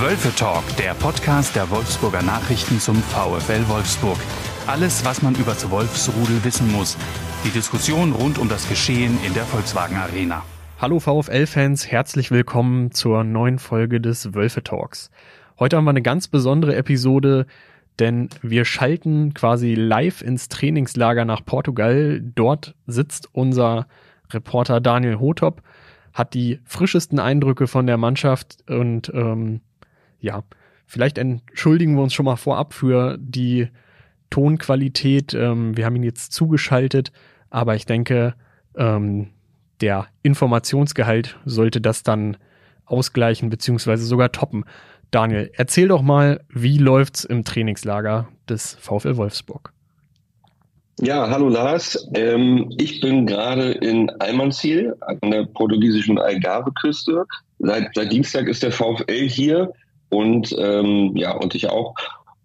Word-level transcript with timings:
Wölfe 0.00 0.34
Talk, 0.34 0.64
der 0.76 0.92
Podcast 0.94 1.54
der 1.54 1.70
Wolfsburger 1.70 2.20
Nachrichten 2.20 2.80
zum 2.80 2.96
VfL 2.96 3.68
Wolfsburg. 3.68 4.18
Alles, 4.66 5.04
was 5.04 5.22
man 5.22 5.36
über 5.36 5.52
das 5.52 5.70
Wolfsrudel 5.70 6.42
wissen 6.42 6.70
muss. 6.72 6.98
Die 7.44 7.50
Diskussion 7.50 8.12
rund 8.12 8.38
um 8.38 8.48
das 8.48 8.68
Geschehen 8.68 9.16
in 9.24 9.34
der 9.34 9.44
Volkswagen 9.44 9.96
Arena. 9.96 10.42
Hallo 10.80 10.98
VfL-Fans, 10.98 11.90
herzlich 11.90 12.32
willkommen 12.32 12.90
zur 12.90 13.22
neuen 13.22 13.60
Folge 13.60 14.00
des 14.00 14.34
Wölfe 14.34 14.64
Talks. 14.64 15.10
Heute 15.60 15.76
haben 15.76 15.84
wir 15.84 15.90
eine 15.90 16.02
ganz 16.02 16.26
besondere 16.26 16.74
Episode, 16.74 17.46
denn 18.00 18.28
wir 18.42 18.64
schalten 18.64 19.32
quasi 19.32 19.74
live 19.74 20.22
ins 20.22 20.48
Trainingslager 20.48 21.24
nach 21.24 21.44
Portugal. 21.44 22.20
Dort 22.20 22.74
sitzt 22.88 23.28
unser 23.32 23.86
Reporter 24.32 24.80
Daniel 24.80 25.20
Hotop, 25.20 25.62
hat 26.12 26.34
die 26.34 26.58
frischesten 26.64 27.20
Eindrücke 27.20 27.68
von 27.68 27.86
der 27.86 27.96
Mannschaft 27.96 28.58
und 28.68 29.12
ähm, 29.14 29.60
ja, 30.24 30.42
vielleicht 30.86 31.18
entschuldigen 31.18 31.94
wir 31.96 32.02
uns 32.02 32.14
schon 32.14 32.24
mal 32.24 32.36
vorab 32.36 32.72
für 32.72 33.16
die 33.20 33.68
Tonqualität. 34.30 35.34
Ähm, 35.34 35.76
wir 35.76 35.84
haben 35.84 35.96
ihn 35.96 36.02
jetzt 36.02 36.32
zugeschaltet, 36.32 37.12
aber 37.50 37.76
ich 37.76 37.84
denke, 37.84 38.34
ähm, 38.76 39.28
der 39.80 40.06
Informationsgehalt 40.22 41.38
sollte 41.44 41.80
das 41.80 42.02
dann 42.02 42.38
ausgleichen 42.86 43.50
beziehungsweise 43.50 44.06
sogar 44.06 44.32
toppen. 44.32 44.64
Daniel, 45.10 45.50
erzähl 45.54 45.88
doch 45.88 46.02
mal, 46.02 46.40
wie 46.48 46.78
läuft's 46.78 47.24
im 47.24 47.44
Trainingslager 47.44 48.28
des 48.48 48.74
VfL 48.80 49.16
Wolfsburg? 49.16 49.72
Ja, 51.00 51.28
hallo 51.28 51.48
Lars. 51.48 52.08
Ähm, 52.14 52.72
ich 52.78 53.00
bin 53.00 53.26
gerade 53.26 53.72
in 53.72 54.08
Almanziel 54.20 54.94
an 55.00 55.18
der 55.30 55.44
portugiesischen 55.44 56.18
Algarve-Küste. 56.18 57.26
Seit, 57.58 57.90
seit 57.94 58.12
Dienstag 58.12 58.48
ist 58.48 58.62
der 58.62 58.72
VfL 58.72 59.28
hier 59.28 59.72
und 60.14 60.54
ähm, 60.58 61.16
ja, 61.16 61.32
und 61.32 61.54
ich 61.54 61.68
auch. 61.68 61.94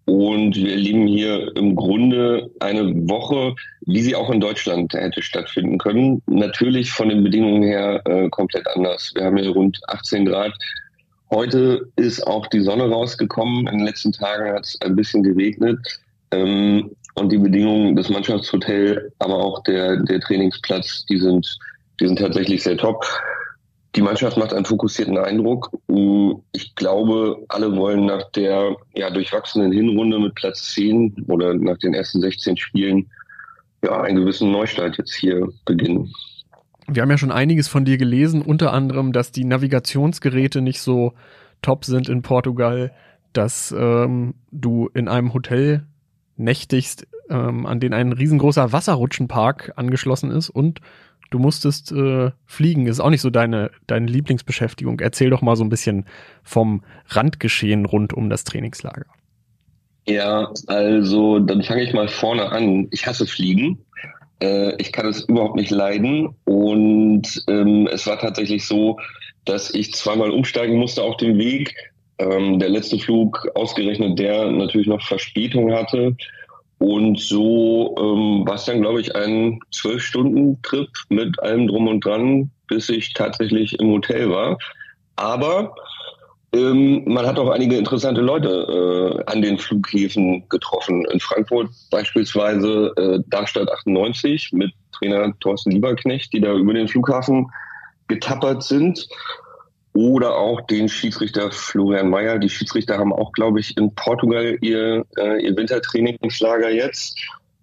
Und 0.06 0.56
wir 0.56 0.72
erleben 0.72 1.06
hier 1.06 1.54
im 1.56 1.76
Grunde 1.76 2.50
eine 2.58 3.08
Woche, 3.08 3.54
wie 3.82 4.00
sie 4.00 4.16
auch 4.16 4.28
in 4.30 4.40
Deutschland 4.40 4.92
hätte 4.92 5.22
stattfinden 5.22 5.78
können. 5.78 6.20
Natürlich 6.26 6.90
von 6.90 7.10
den 7.10 7.22
Bedingungen 7.22 7.62
her 7.62 8.02
äh, 8.06 8.28
komplett 8.30 8.66
anders. 8.74 9.12
Wir 9.14 9.24
haben 9.24 9.36
hier 9.36 9.50
rund 9.50 9.78
18 9.86 10.24
Grad. 10.24 10.52
Heute 11.30 11.86
ist 11.94 12.26
auch 12.26 12.48
die 12.48 12.60
Sonne 12.60 12.90
rausgekommen. 12.90 13.68
In 13.68 13.78
den 13.78 13.86
letzten 13.86 14.10
Tagen 14.10 14.52
hat 14.52 14.64
es 14.64 14.80
ein 14.80 14.96
bisschen 14.96 15.22
geregnet. 15.22 15.78
Ähm, 16.32 16.90
und 17.14 17.30
die 17.30 17.38
Bedingungen 17.38 17.94
des 17.94 18.08
Mannschaftshotels, 18.08 19.12
aber 19.20 19.36
auch 19.36 19.62
der, 19.62 19.96
der 19.96 20.20
Trainingsplatz, 20.20 21.04
die 21.06 21.18
sind, 21.18 21.58
die 22.00 22.06
sind 22.06 22.18
tatsächlich 22.18 22.64
sehr 22.64 22.76
top. 22.76 23.04
Die 23.96 24.02
Mannschaft 24.02 24.36
macht 24.36 24.54
einen 24.54 24.64
fokussierten 24.64 25.18
Eindruck. 25.18 25.70
Ich 26.52 26.74
glaube, 26.76 27.44
alle 27.48 27.74
wollen 27.76 28.06
nach 28.06 28.30
der 28.30 28.76
ja, 28.94 29.10
durchwachsenen 29.10 29.72
Hinrunde 29.72 30.20
mit 30.20 30.34
Platz 30.36 30.72
10 30.74 31.26
oder 31.26 31.54
nach 31.54 31.76
den 31.78 31.94
ersten 31.94 32.20
16 32.20 32.56
Spielen 32.56 33.10
ja, 33.82 34.00
einen 34.00 34.16
gewissen 34.16 34.52
Neustart 34.52 34.96
jetzt 34.98 35.14
hier 35.14 35.48
beginnen. 35.64 36.12
Wir 36.86 37.02
haben 37.02 37.10
ja 37.10 37.18
schon 37.18 37.32
einiges 37.32 37.68
von 37.68 37.84
dir 37.84 37.98
gelesen, 37.98 38.42
unter 38.42 38.72
anderem, 38.72 39.12
dass 39.12 39.32
die 39.32 39.44
Navigationsgeräte 39.44 40.60
nicht 40.60 40.80
so 40.80 41.12
top 41.62 41.84
sind 41.84 42.08
in 42.08 42.22
Portugal, 42.22 42.92
dass 43.32 43.74
ähm, 43.76 44.34
du 44.50 44.88
in 44.94 45.08
einem 45.08 45.32
Hotel 45.34 45.84
nächtigst, 46.36 47.06
ähm, 47.30 47.66
an 47.66 47.80
den 47.80 47.94
ein 47.94 48.12
riesengroßer 48.12 48.72
Wasserrutschenpark 48.72 49.72
angeschlossen 49.76 50.30
ist 50.30 50.50
und 50.50 50.80
du 51.30 51.38
musstest 51.38 51.92
äh, 51.92 52.30
fliegen. 52.46 52.86
Ist 52.86 53.00
auch 53.00 53.10
nicht 53.10 53.22
so 53.22 53.30
deine, 53.30 53.70
deine 53.86 54.06
Lieblingsbeschäftigung. 54.06 55.00
Erzähl 55.00 55.30
doch 55.30 55.42
mal 55.42 55.56
so 55.56 55.64
ein 55.64 55.68
bisschen 55.70 56.04
vom 56.42 56.82
Randgeschehen 57.08 57.86
rund 57.86 58.12
um 58.12 58.28
das 58.28 58.44
Trainingslager. 58.44 59.06
Ja, 60.06 60.52
also 60.66 61.38
dann 61.38 61.62
fange 61.62 61.82
ich 61.82 61.92
mal 61.92 62.08
vorne 62.08 62.50
an. 62.50 62.88
Ich 62.90 63.06
hasse 63.06 63.26
Fliegen. 63.26 63.78
Äh, 64.42 64.74
ich 64.78 64.92
kann 64.92 65.06
es 65.06 65.22
überhaupt 65.28 65.56
nicht 65.56 65.70
leiden. 65.70 66.34
Und 66.44 67.44
ähm, 67.48 67.88
es 67.92 68.06
war 68.06 68.18
tatsächlich 68.18 68.66
so, 68.66 68.98
dass 69.44 69.72
ich 69.72 69.92
zweimal 69.94 70.30
umsteigen 70.30 70.78
musste 70.78 71.02
auf 71.02 71.16
dem 71.18 71.38
Weg. 71.38 71.74
Ähm, 72.18 72.58
der 72.58 72.68
letzte 72.68 72.98
Flug, 72.98 73.48
ausgerechnet 73.54 74.18
der, 74.18 74.50
natürlich 74.50 74.86
noch 74.86 75.02
Verspätung 75.02 75.72
hatte. 75.72 76.16
Und 76.80 77.20
so 77.20 77.94
ähm, 77.98 78.46
war 78.46 78.54
es 78.54 78.64
dann, 78.64 78.80
glaube 78.80 79.02
ich, 79.02 79.14
ein 79.14 79.60
Zwölf-Stunden-Trip 79.70 80.88
mit 81.10 81.38
allem 81.42 81.68
drum 81.68 81.88
und 81.88 82.02
dran, 82.02 82.50
bis 82.68 82.88
ich 82.88 83.12
tatsächlich 83.12 83.78
im 83.78 83.90
Hotel 83.90 84.30
war. 84.30 84.56
Aber 85.16 85.74
ähm, 86.54 87.04
man 87.04 87.26
hat 87.26 87.38
auch 87.38 87.50
einige 87.50 87.76
interessante 87.76 88.22
Leute 88.22 88.48
äh, 89.26 89.30
an 89.30 89.42
den 89.42 89.58
Flughäfen 89.58 90.48
getroffen. 90.48 91.04
In 91.12 91.20
Frankfurt 91.20 91.68
beispielsweise 91.90 92.94
äh, 92.96 93.18
Darmstadt 93.28 93.70
98 93.70 94.50
mit 94.52 94.72
Trainer 94.92 95.34
Thorsten 95.40 95.72
Lieberknecht, 95.72 96.32
die 96.32 96.40
da 96.40 96.54
über 96.54 96.72
den 96.72 96.88
Flughafen 96.88 97.46
getappert 98.08 98.62
sind 98.62 99.06
oder 99.92 100.36
auch 100.36 100.60
den 100.62 100.88
Schiedsrichter 100.88 101.50
Florian 101.50 102.10
Mayer. 102.10 102.38
Die 102.38 102.48
Schiedsrichter 102.48 102.98
haben 102.98 103.12
auch, 103.12 103.32
glaube 103.32 103.60
ich, 103.60 103.76
in 103.76 103.94
Portugal 103.94 104.56
ihr, 104.60 105.04
äh, 105.18 105.42
ihr 105.44 105.56
Wintertrainingslager 105.56 106.70
jetzt 106.70 107.18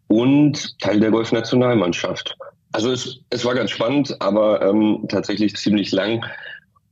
und 0.08 0.80
Teil 0.80 1.00
der 1.00 1.12
Golfnationalmannschaft. 1.12 2.36
Also 2.74 2.92
es, 2.92 3.20
es 3.30 3.46
war 3.46 3.56
ganz 3.56 3.72
spannend, 3.72 4.16
aber 4.20 4.62
ähm, 4.62 5.06
tatsächlich 5.10 5.56
ziemlich 5.56 5.92
lang. 5.92 6.26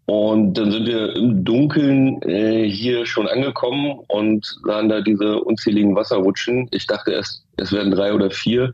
Und 0.06 0.54
dann 0.54 0.72
sind 0.72 0.86
wir 0.86 1.16
im 1.16 1.44
Dunkeln 1.44 2.22
äh, 2.22 2.70
hier 2.70 3.06
schon 3.06 3.28
angekommen 3.28 4.00
und 4.08 4.46
sahen 4.64 4.88
da 4.88 5.02
diese 5.02 5.40
unzähligen 5.42 5.96
Wasserrutschen. 5.96 6.68
Ich 6.72 6.86
dachte 6.86 7.12
erst, 7.12 7.44
es 7.58 7.72
werden 7.72 7.92
drei 7.92 8.14
oder 8.14 8.30
vier. 8.30 8.72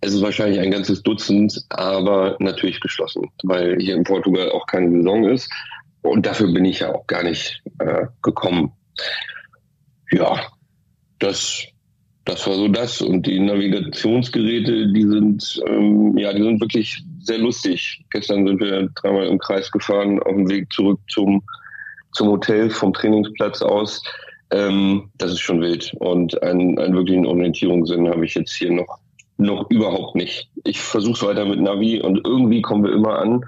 Es 0.00 0.12
ist 0.12 0.22
wahrscheinlich 0.22 0.60
ein 0.60 0.72
ganzes 0.72 1.02
Dutzend, 1.02 1.64
aber 1.70 2.36
natürlich 2.40 2.80
geschlossen, 2.80 3.30
weil 3.44 3.78
hier 3.78 3.94
in 3.94 4.04
Portugal 4.04 4.50
auch 4.50 4.66
keine 4.66 4.90
Saison 4.90 5.24
ist. 5.28 5.48
Und 6.04 6.26
dafür 6.26 6.52
bin 6.52 6.66
ich 6.66 6.80
ja 6.80 6.94
auch 6.94 7.06
gar 7.06 7.22
nicht 7.22 7.62
äh, 7.78 8.06
gekommen. 8.22 8.72
Ja, 10.12 10.38
das, 11.18 11.64
das 12.26 12.46
war 12.46 12.54
so 12.54 12.68
das. 12.68 13.00
Und 13.00 13.26
die 13.26 13.40
Navigationsgeräte, 13.40 14.92
die 14.92 15.02
sind, 15.02 15.62
ähm, 15.66 16.16
ja, 16.18 16.34
die 16.34 16.42
sind 16.42 16.60
wirklich 16.60 17.02
sehr 17.20 17.38
lustig. 17.38 18.04
Gestern 18.10 18.46
sind 18.46 18.60
wir 18.60 18.90
dreimal 18.96 19.26
im 19.26 19.38
Kreis 19.38 19.70
gefahren 19.70 20.22
auf 20.22 20.34
dem 20.34 20.48
Weg 20.50 20.70
zurück 20.70 21.00
zum, 21.08 21.42
zum 22.12 22.28
Hotel 22.28 22.68
vom 22.68 22.92
Trainingsplatz 22.92 23.62
aus. 23.62 24.02
Ähm, 24.50 25.10
das 25.16 25.32
ist 25.32 25.40
schon 25.40 25.62
wild. 25.62 25.94
Und 26.00 26.40
einen, 26.42 26.78
einen 26.78 26.94
wirklichen 26.94 27.24
Orientierungssinn 27.24 28.10
habe 28.10 28.26
ich 28.26 28.34
jetzt 28.34 28.52
hier 28.52 28.72
noch, 28.72 28.98
noch 29.38 29.70
überhaupt 29.70 30.16
nicht. 30.16 30.50
Ich 30.64 30.82
versuche 30.82 31.14
es 31.14 31.22
weiter 31.22 31.46
mit 31.46 31.62
Navi 31.62 32.02
und 32.02 32.20
irgendwie 32.26 32.60
kommen 32.60 32.84
wir 32.84 32.92
immer 32.92 33.18
an 33.18 33.42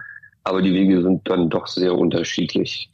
aber 0.46 0.62
die 0.62 0.72
Wege 0.72 1.02
sind 1.02 1.28
dann 1.28 1.50
doch 1.50 1.66
sehr 1.66 1.94
unterschiedlich. 1.94 2.88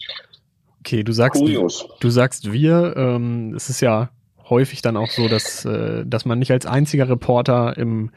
Okay, 0.81 1.05
du 1.05 1.13
sagst, 1.13 1.41
Kurios. 1.41 1.87
du 2.01 2.11
sagst 2.11 2.51
wir. 2.53 2.95
Ähm, 2.97 3.55
es 3.55 3.69
ist 3.69 3.81
ja 3.81 4.11
häufig 4.49 4.83
dann 4.83 4.97
auch 4.97 5.11
so, 5.11 5.29
dass, 5.29 5.65
äh, 5.65 6.05
dass 6.07 6.25
man 6.25 6.39
nicht 6.39 6.51
als 6.51 6.67
einziger 6.67 7.09
Reporter 7.09 7.77
im, 7.77 8.11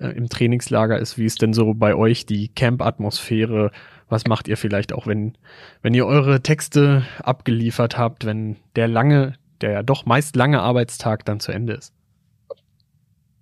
äh, 0.00 0.08
im 0.08 0.28
Trainingslager 0.28 0.98
ist. 0.98 1.18
Wie 1.18 1.24
ist 1.24 1.40
denn 1.40 1.52
so 1.52 1.72
bei 1.72 1.94
euch 1.94 2.26
die 2.26 2.48
Camp-Atmosphäre? 2.48 3.70
Was 4.08 4.26
macht 4.26 4.48
ihr 4.48 4.56
vielleicht 4.56 4.92
auch, 4.92 5.06
wenn, 5.06 5.38
wenn 5.82 5.94
ihr 5.94 6.04
eure 6.04 6.42
Texte 6.42 7.04
abgeliefert 7.22 7.96
habt, 7.96 8.26
wenn 8.26 8.56
der 8.74 8.88
lange, 8.88 9.34
der 9.60 9.70
ja 9.70 9.82
doch 9.84 10.04
meist 10.04 10.34
lange 10.34 10.60
Arbeitstag 10.60 11.24
dann 11.24 11.38
zu 11.38 11.52
Ende 11.52 11.74
ist? 11.74 11.94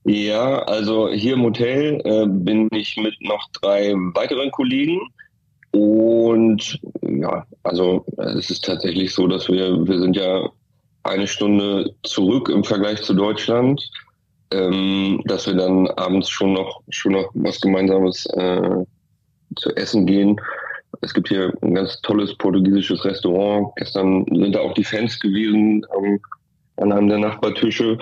Ja, 0.05 0.61
also 0.61 1.11
hier 1.11 1.35
im 1.35 1.43
Hotel 1.43 2.01
äh, 2.05 2.27
bin 2.27 2.69
ich 2.73 2.97
mit 2.97 3.21
noch 3.21 3.49
drei 3.61 3.93
weiteren 4.15 4.51
Kollegen. 4.51 5.01
Und 5.71 6.81
ja, 7.03 7.47
also 7.63 8.05
es 8.17 8.51
ist 8.51 8.65
tatsächlich 8.65 9.13
so, 9.13 9.27
dass 9.27 9.49
wir, 9.49 9.87
wir 9.87 9.99
sind 9.99 10.17
ja 10.17 10.49
eine 11.03 11.27
Stunde 11.27 11.95
zurück 12.03 12.49
im 12.49 12.65
Vergleich 12.65 13.03
zu 13.03 13.15
Deutschland, 13.15 13.91
ähm, 14.51 15.21
dass 15.27 15.47
wir 15.47 15.55
dann 15.55 15.89
abends 15.89 16.31
schon 16.31 16.53
noch 16.55 16.83
schon 16.89 17.13
noch 17.13 17.31
was 17.35 17.61
Gemeinsames 17.61 18.27
äh, 18.27 18.85
zu 19.57 19.75
essen 19.77 20.07
gehen. 20.07 20.41
Es 21.03 21.13
gibt 21.13 21.29
hier 21.29 21.53
ein 21.63 21.75
ganz 21.75 22.01
tolles 22.01 22.35
portugiesisches 22.37 23.05
Restaurant. 23.05 23.69
Gestern 23.77 24.25
sind 24.27 24.55
da 24.55 24.61
auch 24.61 24.75
die 24.75 24.85
Fans 24.85 25.21
gewesen 25.21 25.87
ähm, 25.97 26.21
an 26.77 26.93
einem 26.93 27.09
der 27.09 27.19
Nachbartische. 27.19 27.99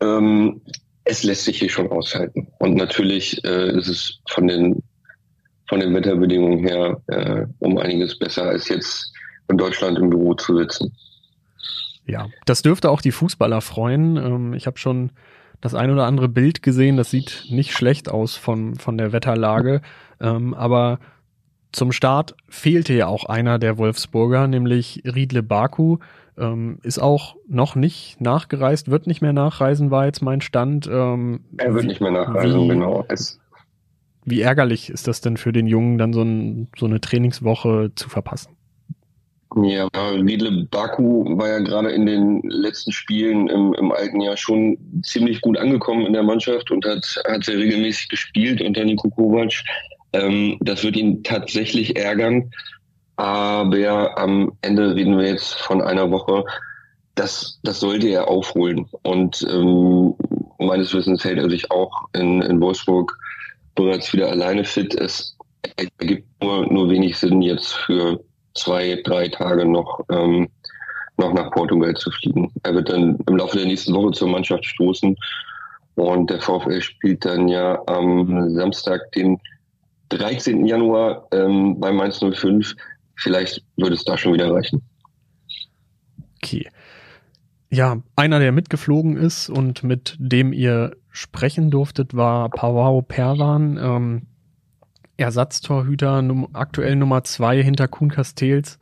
Ähm, 0.00 0.60
es 1.04 1.24
lässt 1.24 1.44
sich 1.44 1.58
hier 1.58 1.70
schon 1.70 1.90
aushalten. 1.90 2.46
Und 2.58 2.74
natürlich 2.74 3.42
äh, 3.44 3.76
ist 3.76 3.88
es 3.88 4.20
von 4.28 4.46
den 4.46 4.82
von 5.70 5.80
den 5.80 5.94
Wetterbedingungen 5.94 6.58
her 6.58 7.00
äh, 7.06 7.46
um 7.60 7.78
einiges 7.78 8.18
besser 8.18 8.42
als 8.42 8.68
jetzt 8.68 9.12
in 9.48 9.56
Deutschland 9.56 9.98
im 9.98 10.10
Büro 10.10 10.34
zu 10.34 10.58
sitzen. 10.58 10.92
Ja, 12.06 12.26
das 12.44 12.62
dürfte 12.62 12.90
auch 12.90 13.00
die 13.00 13.12
Fußballer 13.12 13.60
freuen. 13.60 14.16
Ähm, 14.16 14.52
ich 14.52 14.66
habe 14.66 14.78
schon 14.78 15.12
das 15.60 15.76
ein 15.76 15.90
oder 15.90 16.06
andere 16.06 16.28
Bild 16.28 16.62
gesehen, 16.62 16.96
das 16.96 17.10
sieht 17.10 17.46
nicht 17.50 17.72
schlecht 17.72 18.10
aus 18.10 18.34
von, 18.34 18.74
von 18.74 18.98
der 18.98 19.12
Wetterlage. 19.12 19.80
Ähm, 20.20 20.54
aber 20.54 20.98
zum 21.70 21.92
Start 21.92 22.34
fehlte 22.48 22.92
ja 22.92 23.06
auch 23.06 23.26
einer 23.26 23.60
der 23.60 23.78
Wolfsburger, 23.78 24.48
nämlich 24.48 25.02
Riedle 25.04 25.44
Baku. 25.44 25.98
Ähm, 26.36 26.78
ist 26.82 26.98
auch 26.98 27.36
noch 27.46 27.76
nicht 27.76 28.20
nachgereist, 28.20 28.90
wird 28.90 29.06
nicht 29.06 29.20
mehr 29.20 29.32
nachreisen, 29.32 29.92
war 29.92 30.06
jetzt 30.06 30.22
mein 30.22 30.40
Stand. 30.40 30.88
Ähm, 30.90 31.44
er 31.58 31.74
wird 31.74 31.84
wie, 31.84 31.88
nicht 31.88 32.00
mehr 32.00 32.10
nachreisen, 32.10 32.62
wie, 32.62 32.68
genau. 32.68 33.04
Es 33.08 33.39
wie 34.30 34.40
ärgerlich 34.40 34.90
ist 34.90 35.08
das 35.08 35.20
denn 35.20 35.36
für 35.36 35.52
den 35.52 35.66
Jungen, 35.66 35.98
dann 35.98 36.12
so, 36.12 36.22
ein, 36.22 36.68
so 36.78 36.86
eine 36.86 37.00
Trainingswoche 37.00 37.92
zu 37.94 38.08
verpassen? 38.08 38.56
Ja, 39.56 39.88
Riedle 39.96 40.68
Baku 40.70 41.36
war 41.36 41.48
ja 41.48 41.58
gerade 41.58 41.90
in 41.90 42.06
den 42.06 42.40
letzten 42.42 42.92
Spielen 42.92 43.48
im, 43.48 43.74
im, 43.74 43.90
alten 43.90 44.20
Jahr 44.20 44.36
schon 44.36 44.78
ziemlich 45.02 45.40
gut 45.40 45.58
angekommen 45.58 46.06
in 46.06 46.12
der 46.12 46.22
Mannschaft 46.22 46.70
und 46.70 46.84
hat, 46.86 47.20
hat 47.26 47.44
sehr 47.44 47.58
regelmäßig 47.58 48.08
gespielt 48.08 48.62
unter 48.62 48.84
Niko 48.84 49.10
Kovac. 49.10 49.52
Ähm, 50.12 50.56
das 50.60 50.84
wird 50.84 50.96
ihn 50.96 51.24
tatsächlich 51.24 51.96
ärgern. 51.98 52.52
Aber 53.16 54.16
am 54.16 54.52
Ende 54.62 54.94
reden 54.94 55.18
wir 55.18 55.26
jetzt 55.26 55.54
von 55.54 55.82
einer 55.82 56.10
Woche. 56.12 56.44
Das, 57.16 57.58
das 57.64 57.80
sollte 57.80 58.06
er 58.06 58.28
aufholen. 58.28 58.86
Und 59.02 59.44
ähm, 59.50 60.14
meines 60.58 60.94
Wissens 60.94 61.24
hält 61.24 61.38
er 61.38 61.50
sich 61.50 61.70
auch 61.72 62.08
in, 62.12 62.40
in 62.40 62.60
Wolfsburg 62.60 63.18
bereits 63.84 64.12
wieder 64.12 64.30
alleine 64.30 64.64
fit. 64.64 64.94
Es 64.94 65.36
ergibt 65.76 66.26
nur, 66.42 66.66
nur 66.72 66.90
wenig 66.90 67.16
Sinn, 67.18 67.42
jetzt 67.42 67.72
für 67.72 68.22
zwei, 68.54 69.00
drei 69.04 69.28
Tage 69.28 69.64
noch, 69.64 70.00
ähm, 70.10 70.48
noch 71.16 71.32
nach 71.32 71.50
Portugal 71.50 71.94
zu 71.94 72.10
fliegen. 72.10 72.52
Er 72.62 72.74
wird 72.74 72.88
dann 72.88 73.18
im 73.26 73.36
Laufe 73.36 73.58
der 73.58 73.66
nächsten 73.66 73.94
Woche 73.94 74.12
zur 74.12 74.28
Mannschaft 74.28 74.64
stoßen. 74.64 75.16
Und 75.96 76.30
der 76.30 76.40
VfL 76.40 76.80
spielt 76.80 77.24
dann 77.24 77.48
ja 77.48 77.80
am 77.86 78.50
Samstag, 78.54 79.12
den 79.12 79.38
13. 80.08 80.66
Januar 80.66 81.26
ähm, 81.32 81.78
bei 81.78 81.92
Mainz 81.92 82.20
05. 82.20 82.74
Vielleicht 83.16 83.62
würde 83.76 83.94
es 83.94 84.04
da 84.04 84.16
schon 84.16 84.32
wieder 84.32 84.52
reichen. 84.52 84.82
Okay. 86.42 86.66
Ja, 87.72 88.02
einer, 88.16 88.40
der 88.40 88.50
mitgeflogen 88.50 89.16
ist 89.16 89.48
und 89.48 89.84
mit 89.84 90.16
dem 90.18 90.52
ihr 90.52 90.96
sprechen 91.10 91.70
durftet, 91.70 92.14
war 92.16 92.50
Pavao 92.50 93.00
Perwan, 93.02 93.78
ähm, 93.80 94.26
Ersatztorhüter, 95.16 96.22
num 96.22 96.48
aktuell 96.52 96.96
Nummer 96.96 97.22
zwei 97.24 97.62
hinter 97.62 97.86
Kuhn 97.86 98.10
Castells. 98.10 98.80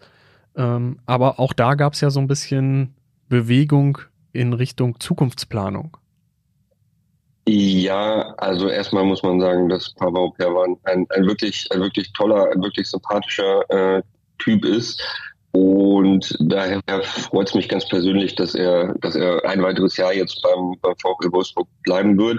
Ähm, 0.56 1.00
aber 1.04 1.38
auch 1.38 1.52
da 1.52 1.74
gab 1.74 1.92
es 1.92 2.00
ja 2.00 2.10
so 2.10 2.20
ein 2.20 2.28
bisschen 2.28 2.94
Bewegung 3.28 3.98
in 4.32 4.52
Richtung 4.54 4.98
Zukunftsplanung. 5.00 5.96
Ja, 7.46 8.34
also 8.36 8.68
erstmal 8.68 9.04
muss 9.04 9.22
man 9.22 9.40
sagen, 9.40 9.68
dass 9.68 9.94
Pavao 9.94 10.30
Perwan 10.30 10.76
ein, 10.84 11.06
ein, 11.10 11.26
wirklich, 11.26 11.66
ein 11.72 11.80
wirklich 11.80 12.12
toller, 12.12 12.50
ein 12.52 12.62
wirklich 12.62 12.88
sympathischer 12.88 13.68
äh, 13.70 14.02
Typ 14.38 14.64
ist. 14.64 15.02
Und 15.60 16.36
daher 16.38 16.80
freut 17.02 17.48
es 17.48 17.54
mich 17.56 17.68
ganz 17.68 17.88
persönlich, 17.88 18.36
dass 18.36 18.54
er, 18.54 18.94
dass 19.00 19.16
er 19.16 19.44
ein 19.44 19.60
weiteres 19.60 19.96
Jahr 19.96 20.14
jetzt 20.14 20.40
beim, 20.40 20.76
beim 20.80 20.94
VfL 21.02 21.32
Wolfsburg 21.32 21.66
bleiben 21.82 22.16
wird. 22.16 22.38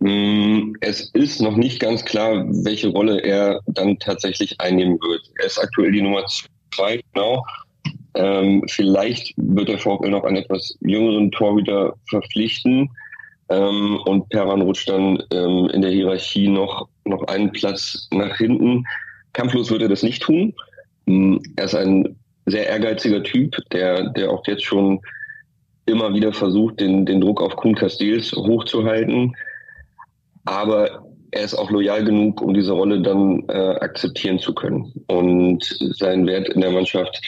Mm, 0.00 0.74
es 0.82 1.08
ist 1.14 1.40
noch 1.40 1.56
nicht 1.56 1.80
ganz 1.80 2.04
klar, 2.04 2.44
welche 2.46 2.88
Rolle 2.88 3.20
er 3.20 3.60
dann 3.66 3.98
tatsächlich 3.98 4.60
einnehmen 4.60 4.98
wird. 5.00 5.22
Er 5.38 5.46
ist 5.46 5.58
aktuell 5.58 5.90
die 5.90 6.02
Nummer 6.02 6.22
zwei, 6.70 7.00
genau. 7.14 7.46
Ähm, 8.12 8.62
vielleicht 8.68 9.32
wird 9.38 9.70
der 9.70 9.78
VfL 9.78 10.10
noch 10.10 10.24
einen 10.24 10.36
etwas 10.36 10.76
jüngeren 10.80 11.30
Torhüter 11.30 11.94
verpflichten. 12.10 12.90
Ähm, 13.48 14.00
und 14.04 14.28
Perwan 14.28 14.60
rutscht 14.60 14.90
dann 14.90 15.22
ähm, 15.32 15.70
in 15.72 15.80
der 15.80 15.92
Hierarchie 15.92 16.48
noch, 16.48 16.88
noch 17.06 17.26
einen 17.28 17.52
Platz 17.52 18.06
nach 18.12 18.36
hinten. 18.36 18.84
Kampflos 19.32 19.70
wird 19.70 19.80
er 19.80 19.88
das 19.88 20.02
nicht 20.02 20.22
tun. 20.22 20.52
Ähm, 21.06 21.40
er 21.56 21.64
ist 21.64 21.74
ein 21.74 22.16
sehr 22.46 22.68
ehrgeiziger 22.68 23.22
Typ, 23.22 23.56
der, 23.72 24.10
der 24.10 24.30
auch 24.30 24.46
jetzt 24.46 24.64
schon 24.64 25.00
immer 25.86 26.14
wieder 26.14 26.32
versucht, 26.32 26.80
den, 26.80 27.06
den 27.06 27.20
Druck 27.20 27.42
auf 27.42 27.56
Kuhn 27.56 27.74
Castells 27.74 28.32
hochzuhalten. 28.32 29.34
Aber 30.44 31.04
er 31.30 31.44
ist 31.44 31.54
auch 31.54 31.70
loyal 31.70 32.04
genug, 32.04 32.40
um 32.40 32.54
diese 32.54 32.72
Rolle 32.72 33.02
dann 33.02 33.44
äh, 33.48 33.76
akzeptieren 33.80 34.38
zu 34.38 34.54
können. 34.54 34.92
Und 35.08 35.64
sein 35.96 36.26
Wert 36.26 36.48
in 36.48 36.60
der 36.60 36.70
Mannschaft 36.70 37.20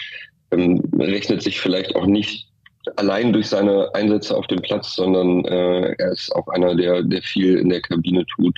ähm, 0.52 0.82
rechnet 0.98 1.42
sich 1.42 1.60
vielleicht 1.60 1.96
auch 1.96 2.06
nicht 2.06 2.48
allein 2.96 3.32
durch 3.32 3.48
seine 3.48 3.92
Einsätze 3.94 4.36
auf 4.36 4.46
dem 4.46 4.62
Platz, 4.62 4.94
sondern 4.94 5.44
äh, 5.44 5.94
er 5.98 6.12
ist 6.12 6.34
auch 6.34 6.46
einer, 6.48 6.74
der, 6.74 7.02
der 7.02 7.20
viel 7.22 7.58
in 7.58 7.68
der 7.68 7.80
Kabine 7.80 8.24
tut. 8.26 8.56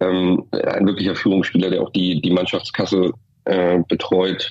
Ähm, 0.00 0.44
ein 0.52 0.86
wirklicher 0.86 1.14
Führungsspieler, 1.14 1.70
der 1.70 1.82
auch 1.82 1.90
die, 1.90 2.20
die 2.22 2.30
Mannschaftskasse 2.30 3.12
äh, 3.44 3.80
betreut. 3.86 4.50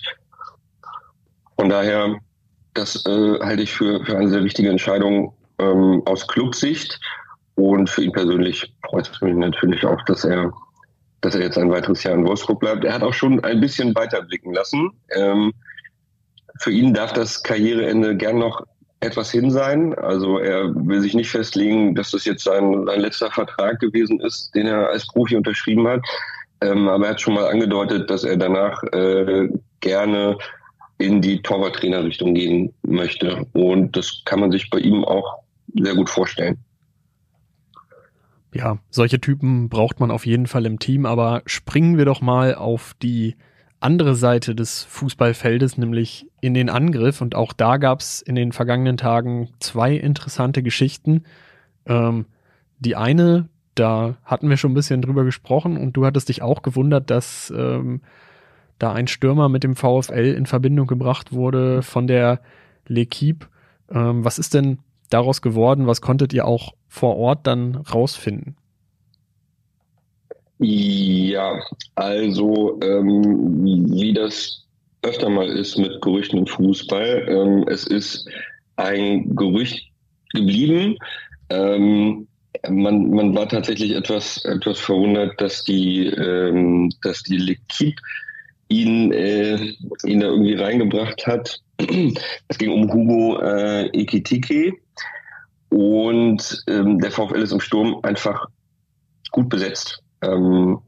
Von 1.58 1.70
daher, 1.70 2.18
das 2.74 3.06
äh, 3.06 3.40
halte 3.40 3.64
ich 3.64 3.74
für, 3.74 4.04
für 4.06 4.18
eine 4.18 4.30
sehr 4.30 4.44
wichtige 4.44 4.70
Entscheidung 4.70 5.34
ähm, 5.60 6.02
aus 6.06 6.28
Clubsicht. 6.28 7.00
Und 7.56 7.90
für 7.90 8.04
ihn 8.04 8.12
persönlich 8.12 8.74
freut 8.86 9.10
es 9.10 9.22
mich 9.22 9.36
natürlich 9.36 9.86
auch, 9.86 10.02
dass 10.06 10.24
er, 10.24 10.52
dass 11.22 11.36
er 11.36 11.42
jetzt 11.42 11.58
ein 11.58 11.72
weiteres 11.72 12.04
Jahr 12.04 12.16
in 12.16 12.26
Wolfsburg 12.26 12.60
bleibt. 12.60 12.84
Er 12.84 12.94
hat 12.94 13.04
auch 13.04 13.14
schon 13.14 13.44
ein 13.44 13.62
bisschen 13.62 13.94
weiterblicken 13.96 14.54
lassen. 14.54 14.90
Ähm, 15.16 15.54
für 16.60 16.72
ihn 16.72 16.94
darf 16.94 17.14
das 17.14 17.44
Karriereende 17.44 18.16
gern 18.16 18.40
noch 18.40 18.66
etwas 19.04 19.32
hin 19.32 19.52
sein. 19.52 19.94
Also 19.96 20.40
er 20.40 20.74
will 20.74 21.02
sich 21.02 21.14
nicht 21.14 21.30
festlegen, 21.30 21.94
dass 21.94 22.12
das 22.12 22.26
jetzt 22.26 22.44
sein, 22.44 22.86
sein 22.86 23.02
letzter 23.02 23.30
Vertrag 23.32 23.80
gewesen 23.80 24.20
ist, 24.22 24.54
den 24.56 24.68
er 24.68 24.90
als 24.90 25.08
Profi 25.08 25.36
unterschrieben 25.36 25.88
hat. 25.88 26.02
Ähm, 26.62 26.88
aber 26.88 27.06
er 27.06 27.12
hat 27.12 27.22
schon 27.22 27.34
mal 27.34 27.48
angedeutet, 27.48 28.10
dass 28.10 28.24
er 28.24 28.38
danach 28.38 28.82
äh, 28.94 29.50
gerne 29.82 30.38
in 30.98 31.22
die 31.22 31.42
Torwarttrainerrichtung 31.42 32.34
gehen 32.34 32.74
möchte. 32.84 33.46
Und 33.54 33.96
das 33.96 34.22
kann 34.26 34.40
man 34.40 34.52
sich 34.52 34.70
bei 34.70 34.80
ihm 34.80 35.04
auch 35.04 35.40
sehr 35.74 35.96
gut 35.96 36.10
vorstellen. 36.10 36.58
Ja, 38.54 38.78
solche 38.90 39.20
Typen 39.20 39.70
braucht 39.70 40.00
man 40.00 40.12
auf 40.12 40.26
jeden 40.26 40.46
Fall 40.46 40.66
im 40.66 40.78
Team, 40.78 41.06
aber 41.06 41.42
springen 41.46 41.98
wir 41.98 42.06
doch 42.06 42.22
mal 42.22 42.54
auf 42.54 42.94
die 43.02 43.36
andere 43.80 44.16
Seite 44.16 44.56
des 44.56 44.84
Fußballfeldes, 44.84 45.78
nämlich 45.78 46.28
in 46.40 46.54
den 46.54 46.70
Angriff. 46.70 47.20
Und 47.20 47.36
auch 47.36 47.52
da 47.52 47.78
gab 47.78 48.00
es 48.00 48.22
in 48.22 48.36
den 48.36 48.52
vergangenen 48.52 48.98
Tagen 48.98 49.50
zwei 49.60 49.96
interessante 49.96 50.64
Geschichten. 50.64 51.24
Ähm, 51.86 52.26
die 52.80 52.96
eine, 52.96 53.50
da 53.76 54.16
hatten 54.24 54.50
wir 54.50 54.58
schon 54.58 54.72
ein 54.72 54.76
bisschen 54.76 55.02
drüber 55.02 55.26
gesprochen 55.26 55.78
und 55.78 55.94
du 55.94 56.06
hattest 56.06 56.30
dich 56.30 56.42
auch 56.42 56.62
gewundert, 56.62 57.10
dass 57.10 57.52
ähm, 57.56 58.02
da 58.80 58.92
ein 58.92 59.08
Stürmer 59.08 59.50
mit 59.50 59.64
dem 59.64 59.76
VfL 59.76 60.34
in 60.38 60.46
Verbindung 60.46 60.88
gebracht 60.88 61.34
wurde 61.34 61.82
von 61.82 62.08
der 62.08 62.42
L'Equipe. 62.88 63.48
Ähm, 63.92 64.26
was 64.26 64.40
ist 64.40 64.54
denn 64.54 64.80
daraus 65.10 65.42
geworden? 65.42 65.88
Was 65.88 66.02
konntet 66.02 66.34
ihr 66.34 66.46
auch 66.46 66.74
vor 66.88 67.18
Ort 67.18 67.48
dann 67.48 67.76
rausfinden? 67.76 68.56
Ja, 70.60 71.60
also 71.96 72.80
ähm, 72.82 73.64
wie 73.92 74.14
das 74.14 74.64
öfter 75.02 75.30
mal 75.30 75.48
ist 75.48 75.78
mit 75.78 76.02
Gerüchten 76.02 76.40
im 76.40 76.48
Fußball, 76.48 77.26
ähm, 77.28 77.66
es 77.68 77.86
ist 77.86 78.28
ein 78.78 79.36
Gerücht 79.36 79.92
geblieben. 80.34 80.98
Ähm, 81.50 82.28
man, 82.70 83.10
man 83.10 83.36
war 83.36 83.50
tatsächlich 83.50 83.92
etwas, 83.92 84.44
etwas 84.46 84.80
verwundert, 84.80 85.40
dass 85.42 85.64
die, 85.64 86.06
ähm, 86.08 86.92
dass 87.02 87.24
die 87.24 87.38
L'Equipe 87.38 88.00
ihn, 88.82 89.12
äh, 89.12 89.56
ihn 90.06 90.20
da 90.20 90.28
irgendwie 90.28 90.56
reingebracht 90.56 91.26
hat. 91.28 91.62
Es 92.48 92.58
ging 92.58 92.72
um 92.72 92.92
Hugo 92.92 93.40
äh, 93.42 93.88
Ekitike 93.88 94.74
und 95.70 96.64
ähm, 96.68 97.00
der 97.00 97.12
VfL 97.12 97.42
ist 97.42 97.52
im 97.52 97.60
Sturm 97.60 98.00
einfach 98.04 98.48
gut 99.32 99.50
besetzt. 99.50 100.02
Ähm, 100.22 100.80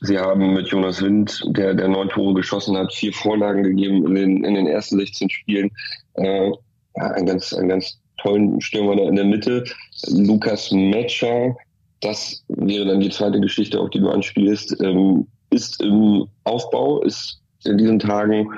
sie 0.00 0.18
haben 0.18 0.54
mit 0.54 0.68
Jonas 0.68 1.00
Wind, 1.02 1.42
der, 1.46 1.74
der 1.74 1.88
neun 1.88 2.08
Tore 2.08 2.34
geschossen 2.34 2.76
hat, 2.76 2.92
vier 2.92 3.12
Vorlagen 3.12 3.62
gegeben 3.62 4.06
in 4.06 4.14
den, 4.14 4.44
in 4.44 4.54
den 4.54 4.66
ersten 4.66 4.98
16 4.98 5.30
Spielen. 5.30 5.70
Äh, 6.14 6.50
ja, 6.96 7.10
ein 7.12 7.26
ganz, 7.26 7.52
ein 7.54 7.68
ganz 7.68 8.00
tollen 8.18 8.60
Stürmer 8.60 8.96
da 8.96 9.08
in 9.08 9.16
der 9.16 9.24
Mitte. 9.24 9.64
Lukas 10.08 10.70
Metscher, 10.72 11.56
das 12.00 12.44
wäre 12.48 12.86
dann 12.86 13.00
die 13.00 13.10
zweite 13.10 13.40
Geschichte, 13.40 13.80
auf 13.80 13.90
die 13.90 14.00
du 14.00 14.10
anspielst, 14.10 14.80
ähm, 14.82 15.26
ist 15.54 15.82
im 15.82 16.26
Aufbau, 16.44 17.02
ist 17.02 17.40
in 17.64 17.78
diesen 17.78 17.98
Tagen 17.98 18.50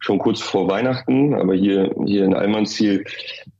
schon 0.00 0.18
kurz 0.18 0.40
vor 0.40 0.68
Weihnachten, 0.68 1.34
aber 1.34 1.54
hier, 1.54 1.94
hier 2.06 2.24
in 2.24 2.34
Almansziel 2.34 3.04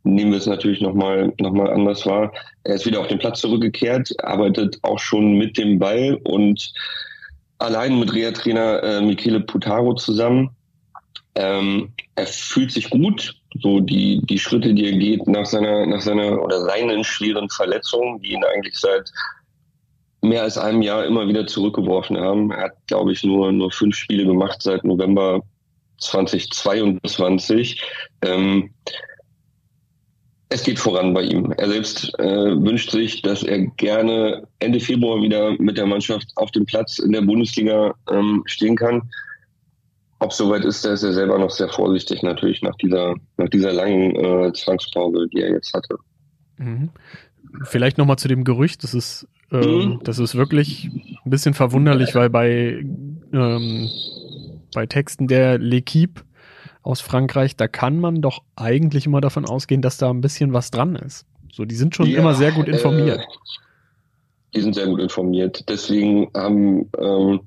nehmen 0.04 0.30
wir 0.30 0.38
es 0.38 0.46
natürlich 0.46 0.80
nochmal 0.80 1.32
noch 1.40 1.52
mal 1.52 1.70
anders 1.70 2.06
wahr. 2.06 2.32
Er 2.64 2.76
ist 2.76 2.86
wieder 2.86 3.00
auf 3.00 3.08
den 3.08 3.18
Platz 3.18 3.40
zurückgekehrt, 3.40 4.12
arbeitet 4.22 4.78
auch 4.82 4.98
schon 4.98 5.36
mit 5.36 5.58
dem 5.58 5.78
Ball 5.78 6.18
und 6.24 6.72
allein 7.58 7.98
mit 7.98 8.12
Reha-Trainer 8.12 8.82
äh, 8.82 9.00
Michele 9.00 9.40
Putaro 9.40 9.94
zusammen. 9.94 10.50
Ähm, 11.34 11.92
er 12.14 12.26
fühlt 12.26 12.72
sich 12.72 12.90
gut. 12.90 13.34
So 13.60 13.80
die, 13.80 14.20
die 14.24 14.38
Schritte, 14.38 14.74
die 14.74 14.84
er 14.84 14.98
geht 14.98 15.26
nach 15.26 15.46
seiner, 15.46 15.86
nach 15.86 16.00
seiner 16.00 16.40
oder 16.42 16.60
seinen 16.60 17.02
schweren 17.02 17.48
Verletzungen, 17.48 18.20
die 18.20 18.32
ihn 18.32 18.44
eigentlich 18.44 18.76
seit 18.76 19.10
mehr 20.20 20.42
als 20.42 20.58
einem 20.58 20.82
Jahr 20.82 21.04
immer 21.04 21.28
wieder 21.28 21.46
zurückgeworfen 21.46 22.18
haben. 22.18 22.50
Er 22.50 22.64
hat, 22.64 22.86
glaube 22.86 23.12
ich, 23.12 23.22
nur, 23.24 23.52
nur 23.52 23.70
fünf 23.70 23.96
Spiele 23.96 24.24
gemacht 24.26 24.62
seit 24.62 24.84
November 24.84 25.42
2022. 25.98 27.82
Ähm, 28.22 28.70
es 30.50 30.62
geht 30.62 30.78
voran 30.78 31.12
bei 31.12 31.22
ihm. 31.22 31.52
Er 31.52 31.68
selbst 31.68 32.18
äh, 32.18 32.24
wünscht 32.24 32.90
sich, 32.90 33.20
dass 33.22 33.42
er 33.42 33.66
gerne 33.76 34.46
Ende 34.60 34.80
Februar 34.80 35.20
wieder 35.22 35.52
mit 35.58 35.76
der 35.76 35.86
Mannschaft 35.86 36.32
auf 36.36 36.50
dem 36.52 36.64
Platz 36.64 36.98
in 36.98 37.12
der 37.12 37.20
Bundesliga 37.20 37.94
ähm, 38.10 38.42
stehen 38.46 38.76
kann. 38.76 39.02
Ob 40.20 40.32
soweit 40.32 40.64
ist, 40.64 40.84
da 40.84 40.94
ist 40.94 41.02
er 41.02 41.12
selber 41.12 41.38
noch 41.38 41.50
sehr 41.50 41.68
vorsichtig 41.68 42.22
natürlich 42.22 42.62
nach 42.62 42.74
dieser, 42.76 43.14
nach 43.36 43.48
dieser 43.50 43.72
langen 43.72 44.16
äh, 44.16 44.52
Zwangspause, 44.52 45.28
die 45.32 45.42
er 45.42 45.52
jetzt 45.52 45.72
hatte. 45.74 45.96
Mhm. 46.56 46.90
Vielleicht 47.64 47.98
nochmal 47.98 48.18
zu 48.18 48.28
dem 48.28 48.44
Gerücht, 48.44 48.84
das 48.84 48.94
ist, 48.94 49.28
ähm, 49.50 49.60
mhm. 49.60 50.00
das 50.04 50.18
ist 50.18 50.34
wirklich 50.34 50.90
ein 51.24 51.30
bisschen 51.30 51.54
verwunderlich, 51.54 52.14
weil 52.14 52.30
bei, 52.30 52.84
ähm, 53.32 53.90
bei 54.74 54.86
Texten 54.86 55.28
der 55.28 55.58
L'Equipe 55.58 56.22
aus 56.82 57.00
Frankreich, 57.00 57.56
da 57.56 57.68
kann 57.68 58.00
man 58.00 58.22
doch 58.22 58.42
eigentlich 58.56 59.06
immer 59.06 59.20
davon 59.20 59.44
ausgehen, 59.44 59.82
dass 59.82 59.98
da 59.98 60.10
ein 60.10 60.20
bisschen 60.20 60.52
was 60.52 60.70
dran 60.70 60.96
ist. 60.96 61.26
So, 61.52 61.64
die 61.64 61.74
sind 61.74 61.94
schon 61.94 62.06
ja, 62.06 62.18
immer 62.18 62.34
sehr 62.34 62.52
gut 62.52 62.68
informiert. 62.68 63.20
Äh, 63.20 63.26
die 64.54 64.60
sind 64.60 64.74
sehr 64.74 64.86
gut 64.86 65.00
informiert. 65.00 65.68
Deswegen 65.68 66.30
haben, 66.34 66.90
ähm, 66.98 67.40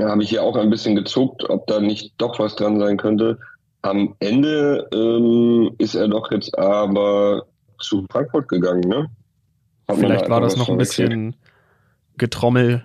habe 0.00 0.22
ich 0.22 0.30
hier 0.30 0.42
auch 0.42 0.56
ein 0.56 0.70
bisschen 0.70 0.96
gezuckt, 0.96 1.48
ob 1.48 1.66
da 1.66 1.80
nicht 1.80 2.14
doch 2.18 2.38
was 2.38 2.56
dran 2.56 2.78
sein 2.78 2.96
könnte. 2.96 3.38
Am 3.82 4.14
Ende 4.20 4.88
ähm, 4.92 5.74
ist 5.78 5.94
er 5.94 6.08
doch 6.08 6.30
jetzt 6.30 6.56
aber 6.58 7.46
zu 7.78 8.06
Frankfurt 8.10 8.48
gegangen, 8.48 8.88
ne? 8.88 9.08
Hat 9.92 10.00
Vielleicht 10.00 10.28
war 10.28 10.40
das 10.40 10.56
noch 10.56 10.68
ein 10.68 10.78
bisschen 10.78 11.36
Getrommel 12.16 12.84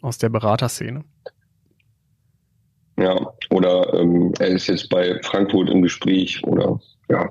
aus 0.00 0.18
der 0.18 0.28
Beraterszene. 0.28 1.04
Ja, 2.98 3.32
oder 3.50 3.94
ähm, 3.94 4.32
er 4.38 4.48
ist 4.48 4.66
jetzt 4.66 4.88
bei 4.88 5.20
Frankfurt 5.22 5.70
im 5.70 5.82
Gespräch 5.82 6.42
oder 6.44 6.80
ja. 7.08 7.28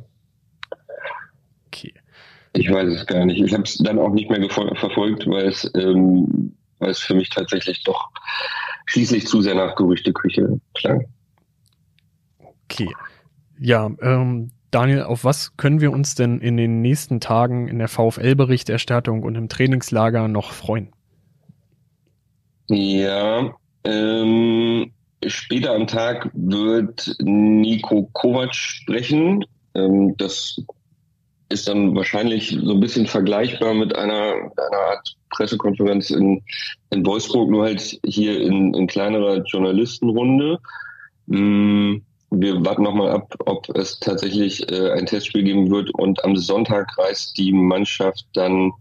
Okay. 1.67 1.93
Ich 2.53 2.71
weiß 2.71 2.87
es 2.87 3.05
gar 3.05 3.25
nicht. 3.25 3.41
Ich 3.41 3.53
habe 3.53 3.63
es 3.63 3.77
dann 3.77 3.99
auch 3.99 4.11
nicht 4.11 4.29
mehr 4.29 4.49
verfolgt, 4.49 5.27
weil 5.27 5.47
es, 5.47 5.69
ähm, 5.75 6.55
weil 6.79 6.91
es 6.91 6.99
für 6.99 7.15
mich 7.15 7.29
tatsächlich 7.29 7.83
doch 7.83 8.09
schließlich 8.85 9.27
zu 9.27 9.41
sehr 9.41 9.55
nach 9.55 9.75
Gerüchteküche 9.75 10.59
klang. 10.73 11.05
Okay. 12.63 12.93
Ja, 13.59 13.91
ähm, 14.01 14.51
Daniel, 14.77 15.03
auf 15.03 15.23
was 15.23 15.57
können 15.57 15.81
wir 15.81 15.91
uns 15.91 16.13
denn 16.13 16.39
in 16.39 16.55
den 16.55 16.81
nächsten 16.81 17.19
Tagen 17.19 17.67
in 17.67 17.79
der 17.79 17.87
VfL-Berichterstattung 17.87 19.23
und 19.23 19.35
im 19.35 19.49
Trainingslager 19.49 20.27
noch 20.27 20.51
freuen? 20.51 20.91
Ja, 22.67 23.55
ähm, 23.83 24.91
Später 25.25 25.73
am 25.73 25.87
Tag 25.87 26.29
wird 26.33 27.15
Nico 27.19 28.07
Kovac 28.13 28.53
sprechen. 28.53 29.43
Ähm, 29.73 30.15
das 30.17 30.61
ist 31.49 31.67
dann 31.67 31.95
wahrscheinlich 31.95 32.55
so 32.61 32.73
ein 32.73 32.79
bisschen 32.79 33.07
vergleichbar 33.07 33.73
mit 33.73 33.95
einer, 33.95 34.33
einer 34.33 34.81
Art 34.91 35.17
Pressekonferenz 35.31 36.11
in, 36.11 36.43
in 36.91 37.03
Wolfsburg, 37.03 37.49
nur 37.49 37.63
halt 37.63 37.99
hier 38.05 38.39
in, 38.41 38.75
in 38.75 38.85
kleinerer 38.85 39.41
Journalistenrunde. 39.43 40.59
Mm, 41.25 41.95
wir 42.41 42.63
warten 42.65 42.83
nochmal 42.83 43.11
ab, 43.11 43.33
ob 43.45 43.69
es 43.75 43.99
tatsächlich 43.99 44.71
äh, 44.71 44.91
ein 44.91 45.05
Testspiel 45.05 45.43
geben 45.43 45.69
wird 45.69 45.93
und 45.95 46.23
am 46.23 46.35
Sonntag 46.35 46.97
reist 46.97 47.37
die 47.37 47.51
Mannschaft 47.51 48.25
dann 48.33 48.71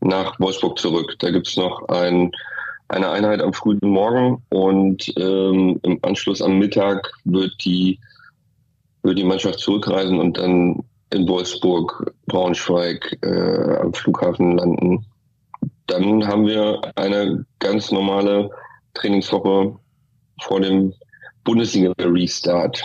nach 0.00 0.38
Wolfsburg 0.40 0.78
zurück. 0.78 1.14
Da 1.18 1.30
gibt's 1.30 1.56
noch 1.56 1.88
ein 1.88 2.32
eine 2.92 3.10
Einheit 3.10 3.40
am 3.40 3.54
frühen 3.54 3.80
Morgen 3.82 4.42
und 4.50 5.12
ähm, 5.16 5.80
im 5.82 5.98
Anschluss 6.02 6.42
am 6.42 6.58
Mittag 6.58 7.10
wird 7.24 7.52
die, 7.64 7.98
wird 9.02 9.18
die 9.18 9.24
Mannschaft 9.24 9.60
zurückreisen 9.60 10.18
und 10.18 10.36
dann 10.36 10.84
in 11.10 11.28
Wolfsburg, 11.28 12.12
Braunschweig 12.26 13.18
äh, 13.22 13.76
am 13.78 13.94
Flughafen 13.94 14.58
landen. 14.58 15.06
Dann 15.86 16.26
haben 16.26 16.46
wir 16.46 16.80
eine 16.94 17.44
ganz 17.58 17.90
normale 17.90 18.50
Trainingswoche 18.94 19.74
vor 20.42 20.60
dem 20.60 20.92
Bundesliga-Restart. 21.44 22.82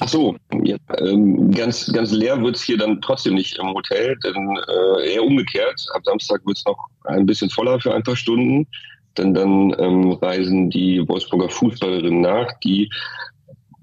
Ach 0.00 0.08
so, 0.08 0.36
ja, 0.62 0.76
ähm, 0.98 1.50
ganz, 1.50 1.92
ganz 1.92 2.12
leer 2.12 2.40
wird's 2.42 2.62
hier 2.62 2.78
dann 2.78 3.00
trotzdem 3.02 3.34
nicht 3.34 3.58
im 3.58 3.68
Hotel, 3.68 4.16
denn 4.24 4.58
äh, 4.68 5.14
eher 5.14 5.24
umgekehrt. 5.24 5.86
Am 5.94 6.02
Samstag 6.04 6.44
wird's 6.46 6.64
noch 6.64 6.88
ein 7.04 7.26
bisschen 7.26 7.50
voller 7.50 7.78
für 7.80 7.94
ein 7.94 8.02
paar 8.02 8.16
Stunden, 8.16 8.66
denn 9.18 9.34
dann 9.34 9.74
ähm, 9.78 10.12
reisen 10.12 10.70
die 10.70 11.06
Wolfsburger 11.06 11.50
Fußballerinnen 11.50 12.20
nach, 12.20 12.48
die 12.64 12.90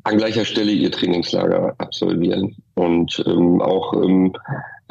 an 0.04 0.18
gleicher 0.18 0.46
Stelle 0.46 0.72
ihr 0.72 0.92
Trainingslager 0.92 1.76
absolvieren 1.78 2.56
und 2.76 3.24
ähm, 3.28 3.62
auch 3.62 3.94
im 3.94 4.34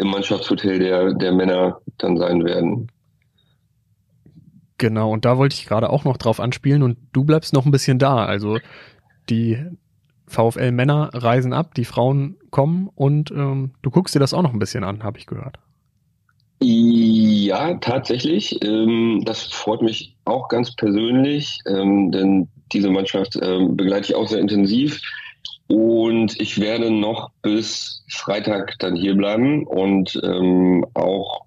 Mannschaftshotel 0.00 0.78
der, 0.78 1.14
der 1.14 1.32
Männer 1.32 1.80
dann 1.98 2.16
sein 2.16 2.44
werden. 2.44 2.88
Genau, 4.78 5.10
und 5.10 5.24
da 5.24 5.38
wollte 5.38 5.54
ich 5.54 5.66
gerade 5.66 5.90
auch 5.90 6.04
noch 6.04 6.16
drauf 6.16 6.38
anspielen 6.38 6.84
und 6.84 6.98
du 7.12 7.24
bleibst 7.24 7.52
noch 7.52 7.66
ein 7.66 7.72
bisschen 7.72 7.98
da. 7.98 8.24
Also 8.24 8.58
die 9.28 9.58
VfL 10.28 10.72
Männer 10.72 11.10
reisen 11.12 11.52
ab, 11.52 11.74
die 11.74 11.84
Frauen 11.84 12.36
kommen 12.50 12.88
und 12.94 13.30
ähm, 13.30 13.72
du 13.82 13.90
guckst 13.90 14.14
dir 14.14 14.20
das 14.20 14.34
auch 14.34 14.42
noch 14.42 14.52
ein 14.52 14.58
bisschen 14.58 14.84
an, 14.84 15.02
habe 15.02 15.18
ich 15.18 15.26
gehört. 15.26 15.58
Ja, 16.60 17.74
tatsächlich. 17.74 18.58
Ähm, 18.64 19.22
das 19.24 19.42
freut 19.44 19.82
mich 19.82 20.16
auch 20.24 20.48
ganz 20.48 20.74
persönlich, 20.74 21.60
ähm, 21.66 22.10
denn 22.10 22.48
diese 22.72 22.90
Mannschaft 22.90 23.38
ähm, 23.40 23.76
begleite 23.76 24.08
ich 24.08 24.14
auch 24.14 24.28
sehr 24.28 24.40
intensiv. 24.40 25.00
Und 25.68 26.40
ich 26.40 26.58
werde 26.60 26.90
noch 26.90 27.30
bis 27.42 28.04
Freitag 28.08 28.78
dann 28.78 28.96
hier 28.96 29.14
bleiben 29.14 29.66
und 29.66 30.18
ähm, 30.24 30.84
auch 30.94 31.42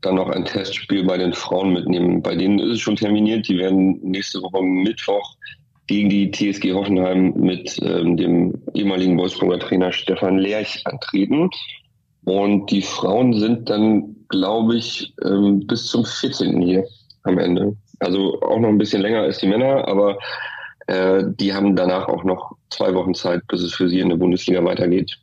dann 0.00 0.16
noch 0.16 0.28
ein 0.28 0.44
Testspiel 0.44 1.04
bei 1.04 1.16
den 1.16 1.32
Frauen 1.32 1.72
mitnehmen. 1.72 2.20
Bei 2.20 2.34
denen 2.34 2.58
ist 2.58 2.72
es 2.72 2.80
schon 2.80 2.96
terminiert. 2.96 3.48
Die 3.48 3.56
werden 3.56 3.98
nächste 4.02 4.42
Woche 4.42 4.62
Mittwoch 4.62 5.36
gegen 5.86 6.08
die 6.08 6.30
TSG 6.30 6.72
Hoffenheim 6.72 7.34
mit 7.36 7.78
ähm, 7.82 8.16
dem 8.16 8.54
ehemaligen 8.74 9.18
Wolfsburger 9.18 9.58
Trainer 9.58 9.92
Stefan 9.92 10.38
Lerch 10.38 10.82
antreten. 10.86 11.50
Und 12.24 12.70
die 12.70 12.82
Frauen 12.82 13.34
sind 13.34 13.68
dann, 13.68 14.16
glaube 14.28 14.76
ich, 14.76 15.14
ähm, 15.24 15.66
bis 15.66 15.86
zum 15.86 16.04
14. 16.04 16.60
hier 16.62 16.86
am 17.24 17.38
Ende. 17.38 17.76
Also 18.00 18.40
auch 18.40 18.58
noch 18.58 18.68
ein 18.68 18.78
bisschen 18.78 19.02
länger 19.02 19.20
als 19.20 19.38
die 19.38 19.46
Männer, 19.46 19.86
aber 19.86 20.18
äh, 20.86 21.24
die 21.26 21.52
haben 21.52 21.76
danach 21.76 22.08
auch 22.08 22.24
noch 22.24 22.56
zwei 22.70 22.94
Wochen 22.94 23.14
Zeit, 23.14 23.46
bis 23.48 23.62
es 23.62 23.74
für 23.74 23.88
sie 23.88 24.00
in 24.00 24.08
der 24.08 24.16
Bundesliga 24.16 24.64
weitergeht. 24.64 25.18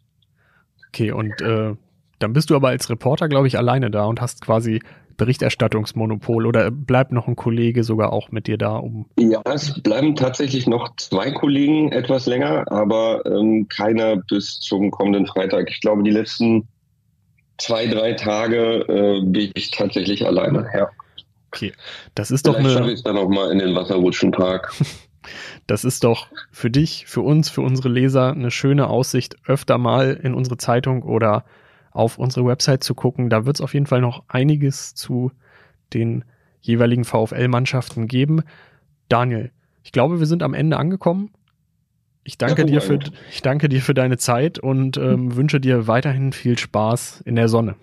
Okay, 0.89 1.12
und 1.12 1.41
äh, 1.41 1.74
dann 2.20 2.34
bist 2.34 2.50
du 2.50 2.56
aber 2.56 2.70
als 2.70 2.89
Reporter, 2.89 3.27
glaube 3.30 3.48
ich, 3.48 3.58
alleine 3.58 3.89
da 3.89 4.06
und 4.06 4.22
hast 4.22 4.41
quasi 4.41 4.82
Berichterstattungsmonopol 5.22 6.48
oder 6.48 6.72
bleibt 6.72 7.12
noch 7.12 7.28
ein 7.28 7.36
Kollege 7.36 7.84
sogar 7.84 8.12
auch 8.12 8.32
mit 8.32 8.48
dir 8.48 8.58
da 8.58 8.78
um? 8.78 9.06
Ja, 9.20 9.40
es 9.46 9.80
bleiben 9.84 10.16
tatsächlich 10.16 10.66
noch 10.66 10.96
zwei 10.96 11.30
Kollegen 11.30 11.92
etwas 11.92 12.25
länger, 12.25 12.66
aber 12.72 13.24
ähm, 13.28 13.68
keiner 13.68 14.16
bis 14.16 14.60
zum 14.60 14.90
kommenden 14.90 15.28
Freitag. 15.28 15.70
Ich 15.70 15.80
glaube, 15.80 16.01
die 16.01 16.10
letzten 16.10 16.68
zwei, 17.60 17.86
drei 17.86 18.13
Tage 18.13 18.84
äh, 18.88 19.22
bin 19.24 19.51
ich 19.54 19.70
tatsächlich 19.70 20.25
alleine. 20.25 20.68
Ja. 20.74 20.90
Okay, 21.54 21.72
das 22.16 22.32
ist 22.32 22.48
Vielleicht 22.48 22.66
doch 22.66 22.82
eine. 22.82 22.92
ich 22.92 23.04
dann 23.04 23.13
noch 23.13 23.30
mal 23.30 23.51
in 23.51 23.60
den 23.60 23.75
Wasserrutschenpark. 23.75 24.74
Das 25.68 25.86
ist 25.86 26.04
doch 26.04 26.25
für 26.50 26.72
dich, 26.72 27.06
für 27.06 27.22
uns, 27.22 27.48
für 27.48 27.62
unsere 27.62 27.90
Leser 27.90 28.32
eine 28.32 28.50
schöne 28.50 28.88
Aussicht, 28.88 29.36
öfter 29.46 29.78
mal 29.78 30.20
in 30.24 30.34
unsere 30.34 30.58
Zeitung 30.58 31.04
oder 31.04 31.46
auf 31.92 32.18
unsere 32.18 32.46
Website 32.46 32.84
zu 32.84 32.96
gucken. 32.96 33.30
Da 33.30 33.46
wird 33.46 33.58
es 33.58 33.62
auf 33.62 33.74
jeden 33.74 33.86
Fall 33.86 34.02
noch 34.02 34.24
einiges 34.28 34.96
zu 34.96 35.32
den 35.94 36.24
jeweiligen 36.62 37.04
VfL-Mannschaften 37.04 38.08
geben. 38.08 38.44
Daniel, 39.10 39.52
ich 39.84 39.92
glaube, 39.92 40.20
wir 40.20 40.28
sind 40.28 40.44
am 40.44 40.54
Ende 40.54 40.78
angekommen. 40.78 41.32
Ich 42.24 42.38
danke, 42.38 42.62
ja, 42.62 42.68
dir, 42.68 42.82
für, 42.82 43.00
ich 43.32 43.42
danke 43.42 43.68
dir 43.68 43.82
für 43.82 43.96
deine 43.96 44.18
Zeit 44.18 44.60
und 44.60 44.98
ähm, 44.98 45.36
wünsche 45.36 45.60
dir 45.60 45.88
weiterhin 45.88 46.34
viel 46.34 46.58
Spaß 46.58 47.22
in 47.26 47.36
der 47.36 47.48
Sonne. 47.48 47.76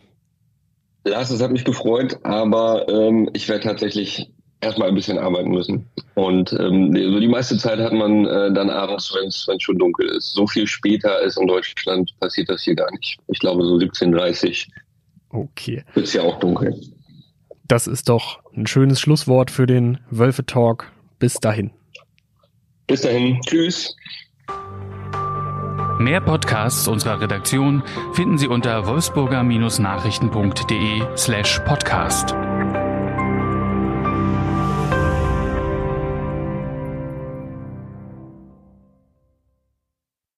Lars, 1.05 1.31
es 1.31 1.43
hat 1.43 1.51
mich 1.51 1.65
gefreut, 1.65 2.21
aber 2.23 2.89
ähm, 2.89 3.29
ich 3.33 3.49
werde 3.49 3.65
tatsächlich 3.65 4.31
erstmal 4.61 4.89
ein 4.89 4.95
bisschen 4.95 5.19
arbeiten 5.19 5.51
müssen. 5.51 5.87
Und 6.15 6.53
ähm, 6.53 6.93
also 6.95 7.21
die 7.21 7.29
meiste 7.29 7.57
Zeit 7.59 7.79
hat 7.79 7.93
man 7.93 8.27
äh, 8.27 8.53
dann 8.53 8.71
abends, 8.71 9.15
wenn 9.15 9.29
es 9.29 9.47
schon 9.59 9.79
dunkel 9.79 10.09
ist. 10.09 10.33
So 10.33 10.47
viel 10.47 10.67
später 10.67 11.17
als 11.17 11.37
in 11.37 11.47
Deutschland 11.47 12.13
passiert 12.21 12.49
das 12.49 12.63
hier 12.63 12.75
gar 12.75 12.91
nicht. 12.93 13.19
Ich 13.29 13.39
glaube 13.39 13.65
so 13.65 13.77
17.30 13.77 14.67
Okay. 15.31 15.85
Wird 15.95 16.07
es 16.07 16.15
ja 16.15 16.23
auch 16.23 16.39
dunkel. 16.39 16.81
Das 17.67 17.87
ist 17.87 18.09
doch 18.09 18.41
ein 18.57 18.67
schönes 18.67 18.99
Schlusswort 19.01 19.51
für 19.51 19.67
den 19.67 19.99
Wölfe 20.11 20.47
Talk. 20.47 20.91
Bis 21.19 21.35
dahin. 21.35 21.71
Bis 22.87 23.03
dahin. 23.03 23.39
Tschüss. 23.43 23.95
Mehr 25.99 26.21
Podcasts 26.21 26.89
unserer 26.89 27.21
Redaktion 27.21 27.83
finden 28.13 28.39
Sie 28.39 28.47
unter 28.47 28.87
wolfsburger-nachrichten.de 28.87 31.03
slash 31.17 31.59
podcast. 31.67 32.37